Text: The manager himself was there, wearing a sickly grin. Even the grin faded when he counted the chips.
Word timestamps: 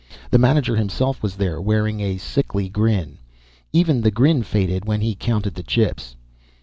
The 0.31 0.39
manager 0.39 0.77
himself 0.77 1.21
was 1.21 1.35
there, 1.35 1.61
wearing 1.61 1.99
a 1.99 2.17
sickly 2.17 2.69
grin. 2.69 3.19
Even 3.71 4.01
the 4.01 4.09
grin 4.09 4.41
faded 4.41 4.83
when 4.85 5.01
he 5.01 5.13
counted 5.13 5.53
the 5.53 5.61
chips. 5.61 6.15